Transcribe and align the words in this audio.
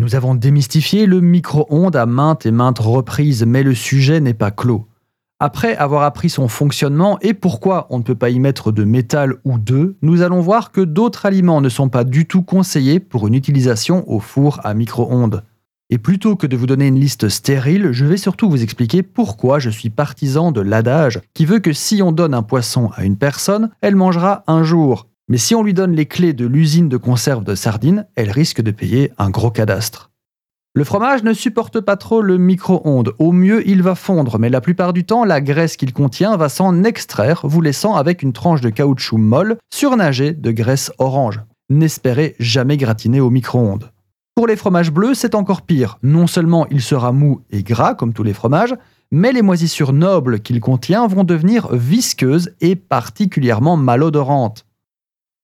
Nous 0.00 0.14
avons 0.14 0.34
démystifié 0.34 1.04
le 1.04 1.20
micro-ondes 1.20 1.94
à 1.94 2.06
maintes 2.06 2.46
et 2.46 2.50
maintes 2.50 2.78
reprises, 2.78 3.44
mais 3.44 3.62
le 3.62 3.74
sujet 3.74 4.20
n'est 4.20 4.32
pas 4.32 4.50
clos. 4.50 4.86
Après 5.40 5.76
avoir 5.76 6.04
appris 6.04 6.30
son 6.30 6.48
fonctionnement 6.48 7.18
et 7.20 7.34
pourquoi 7.34 7.86
on 7.90 7.98
ne 7.98 8.02
peut 8.02 8.14
pas 8.14 8.30
y 8.30 8.38
mettre 8.38 8.72
de 8.72 8.84
métal 8.84 9.34
ou 9.44 9.58
d'œufs, 9.58 9.92
nous 10.00 10.22
allons 10.22 10.40
voir 10.40 10.72
que 10.72 10.80
d'autres 10.80 11.26
aliments 11.26 11.60
ne 11.60 11.68
sont 11.68 11.90
pas 11.90 12.04
du 12.04 12.24
tout 12.24 12.40
conseillés 12.40 12.98
pour 12.98 13.26
une 13.26 13.34
utilisation 13.34 14.10
au 14.10 14.20
four 14.20 14.58
à 14.64 14.72
micro-ondes. 14.72 15.44
Et 15.90 15.98
plutôt 15.98 16.34
que 16.34 16.46
de 16.46 16.56
vous 16.56 16.66
donner 16.66 16.86
une 16.86 16.98
liste 16.98 17.28
stérile, 17.28 17.92
je 17.92 18.06
vais 18.06 18.16
surtout 18.16 18.48
vous 18.48 18.62
expliquer 18.62 19.02
pourquoi 19.02 19.58
je 19.58 19.68
suis 19.68 19.90
partisan 19.90 20.50
de 20.50 20.62
l'adage 20.62 21.20
qui 21.34 21.44
veut 21.44 21.58
que 21.58 21.74
si 21.74 22.00
on 22.00 22.10
donne 22.10 22.32
un 22.32 22.42
poisson 22.42 22.88
à 22.96 23.04
une 23.04 23.18
personne, 23.18 23.68
elle 23.82 23.96
mangera 23.96 24.44
un 24.46 24.62
jour. 24.62 25.09
Mais 25.30 25.38
si 25.38 25.54
on 25.54 25.62
lui 25.62 25.74
donne 25.74 25.92
les 25.92 26.06
clés 26.06 26.32
de 26.32 26.44
l'usine 26.44 26.88
de 26.88 26.96
conserve 26.96 27.44
de 27.44 27.54
sardines, 27.54 28.04
elle 28.16 28.32
risque 28.32 28.60
de 28.60 28.72
payer 28.72 29.12
un 29.16 29.30
gros 29.30 29.52
cadastre. 29.52 30.10
Le 30.74 30.82
fromage 30.82 31.22
ne 31.22 31.32
supporte 31.32 31.80
pas 31.80 31.96
trop 31.96 32.20
le 32.20 32.36
micro-ondes. 32.36 33.14
Au 33.20 33.30
mieux, 33.30 33.66
il 33.68 33.80
va 33.80 33.94
fondre, 33.94 34.40
mais 34.40 34.48
la 34.48 34.60
plupart 34.60 34.92
du 34.92 35.04
temps, 35.04 35.24
la 35.24 35.40
graisse 35.40 35.76
qu'il 35.76 35.92
contient 35.92 36.36
va 36.36 36.48
s'en 36.48 36.82
extraire, 36.82 37.42
vous 37.44 37.60
laissant 37.60 37.94
avec 37.94 38.24
une 38.24 38.32
tranche 38.32 38.60
de 38.60 38.70
caoutchouc 38.70 39.18
molle 39.18 39.56
surnagée 39.72 40.32
de 40.32 40.50
graisse 40.50 40.90
orange. 40.98 41.40
N'espérez 41.68 42.34
jamais 42.40 42.76
gratiner 42.76 43.20
au 43.20 43.30
micro-ondes. 43.30 43.92
Pour 44.34 44.48
les 44.48 44.56
fromages 44.56 44.90
bleus, 44.90 45.14
c'est 45.14 45.36
encore 45.36 45.62
pire. 45.62 46.00
Non 46.02 46.26
seulement 46.26 46.66
il 46.72 46.82
sera 46.82 47.12
mou 47.12 47.42
et 47.50 47.62
gras 47.62 47.94
comme 47.94 48.14
tous 48.14 48.24
les 48.24 48.34
fromages, 48.34 48.74
mais 49.12 49.30
les 49.30 49.42
moisissures 49.42 49.92
nobles 49.92 50.40
qu'il 50.40 50.58
contient 50.58 51.06
vont 51.06 51.22
devenir 51.22 51.72
visqueuses 51.72 52.50
et 52.60 52.74
particulièrement 52.74 53.76
malodorantes. 53.76 54.66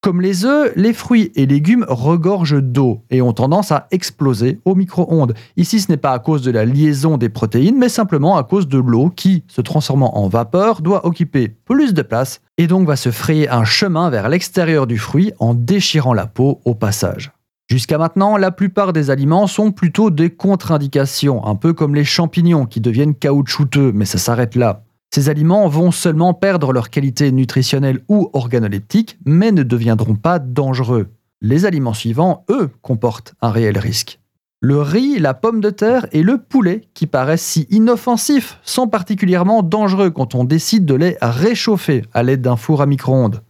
Comme 0.06 0.20
les 0.20 0.44
œufs, 0.44 0.70
les 0.76 0.92
fruits 0.92 1.32
et 1.34 1.46
légumes 1.46 1.84
regorgent 1.88 2.62
d'eau 2.62 3.02
et 3.10 3.22
ont 3.22 3.32
tendance 3.32 3.72
à 3.72 3.88
exploser 3.90 4.60
au 4.64 4.76
micro-ondes. 4.76 5.34
Ici, 5.56 5.80
ce 5.80 5.90
n'est 5.90 5.96
pas 5.96 6.12
à 6.12 6.20
cause 6.20 6.42
de 6.42 6.52
la 6.52 6.64
liaison 6.64 7.16
des 7.16 7.28
protéines, 7.28 7.76
mais 7.76 7.88
simplement 7.88 8.36
à 8.36 8.44
cause 8.44 8.68
de 8.68 8.78
l'eau 8.78 9.10
qui, 9.10 9.42
se 9.48 9.60
transformant 9.60 10.16
en 10.16 10.28
vapeur, 10.28 10.80
doit 10.80 11.06
occuper 11.06 11.48
plus 11.48 11.92
de 11.92 12.02
place 12.02 12.40
et 12.56 12.68
donc 12.68 12.86
va 12.86 12.94
se 12.94 13.10
frayer 13.10 13.48
un 13.48 13.64
chemin 13.64 14.08
vers 14.08 14.28
l'extérieur 14.28 14.86
du 14.86 14.96
fruit 14.96 15.32
en 15.40 15.54
déchirant 15.54 16.14
la 16.14 16.28
peau 16.28 16.60
au 16.64 16.76
passage. 16.76 17.32
Jusqu'à 17.68 17.98
maintenant, 17.98 18.36
la 18.36 18.52
plupart 18.52 18.92
des 18.92 19.10
aliments 19.10 19.48
sont 19.48 19.72
plutôt 19.72 20.10
des 20.10 20.30
contre-indications, 20.30 21.44
un 21.44 21.56
peu 21.56 21.72
comme 21.72 21.96
les 21.96 22.04
champignons 22.04 22.66
qui 22.66 22.80
deviennent 22.80 23.16
caoutchouteux, 23.16 23.90
mais 23.92 24.04
ça 24.04 24.18
s'arrête 24.18 24.54
là. 24.54 24.85
Ces 25.14 25.28
aliments 25.28 25.68
vont 25.68 25.90
seulement 25.90 26.34
perdre 26.34 26.72
leur 26.72 26.90
qualité 26.90 27.32
nutritionnelle 27.32 28.00
ou 28.08 28.30
organoleptique, 28.32 29.18
mais 29.24 29.52
ne 29.52 29.62
deviendront 29.62 30.16
pas 30.16 30.38
dangereux. 30.38 31.08
Les 31.40 31.64
aliments 31.64 31.94
suivants, 31.94 32.44
eux, 32.50 32.70
comportent 32.82 33.34
un 33.40 33.50
réel 33.50 33.78
risque. 33.78 34.20
Le 34.60 34.80
riz, 34.80 35.18
la 35.18 35.34
pomme 35.34 35.60
de 35.60 35.70
terre 35.70 36.06
et 36.12 36.22
le 36.22 36.38
poulet, 36.38 36.88
qui 36.94 37.06
paraissent 37.06 37.44
si 37.44 37.66
inoffensifs, 37.70 38.58
sont 38.62 38.88
particulièrement 38.88 39.62
dangereux 39.62 40.10
quand 40.10 40.34
on 40.34 40.44
décide 40.44 40.86
de 40.86 40.94
les 40.94 41.16
réchauffer 41.20 42.02
à 42.12 42.22
l'aide 42.22 42.42
d'un 42.42 42.56
four 42.56 42.82
à 42.82 42.86
micro-ondes. 42.86 43.42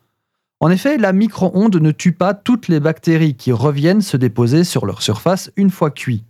En 0.61 0.71
effet, 0.71 0.99
la 0.99 1.12
micro-onde 1.12 1.77
ne 1.77 1.91
tue 1.91 2.12
pas 2.12 2.34
toutes 2.34 2.69
les 2.69 2.81
bactéries 2.81 3.34
qui 3.34 3.53
reviennent 3.53 4.01
se 4.01 4.17
déposer 4.17 4.65
sur 4.65 4.87
leur 4.87 5.03
surface 5.03 5.51
une 5.57 5.71
fois 5.71 5.91
cuits. 5.91 6.25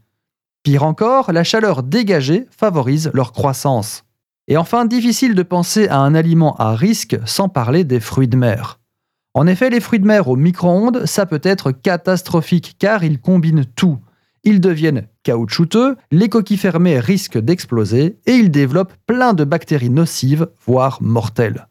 Pire 0.62 0.82
encore, 0.82 1.32
la 1.32 1.44
chaleur 1.44 1.82
dégagée 1.82 2.47
favorise 2.50 3.10
leur 3.14 3.32
croissance. 3.32 4.05
Et 4.48 4.56
enfin, 4.56 4.84
difficile 4.84 5.34
de 5.34 5.42
penser 5.42 5.89
à 5.89 5.98
un 5.98 6.14
aliment 6.14 6.55
à 6.56 6.75
risque 6.75 7.19
sans 7.25 7.48
parler 7.48 7.84
des 7.84 8.00
fruits 8.00 8.28
de 8.28 8.36
mer. 8.36 8.80
En 9.34 9.47
effet, 9.47 9.70
les 9.70 9.80
fruits 9.80 10.00
de 10.00 10.06
mer 10.06 10.28
au 10.28 10.36
micro-ondes, 10.36 11.05
ça 11.05 11.27
peut 11.27 11.41
être 11.42 11.72
catastrophique 11.72 12.77
car 12.78 13.05
ils 13.05 13.20
combinent 13.20 13.66
tout. 13.77 13.98
Ils 14.44 14.61
deviennent 14.61 15.08
caoutchouteux, 15.25 15.97
les 16.12 16.28
coquilles 16.28 16.56
fermées 16.56 17.00
risquent 17.00 17.38
d'exploser 17.38 18.19
et 18.27 18.33
ils 18.33 18.50
développent 18.50 18.94
plein 19.06 19.34
de 19.34 19.44
bactéries 19.44 19.91
nocives, 19.91 20.48
voire 20.64 21.03
mortelles. 21.03 21.66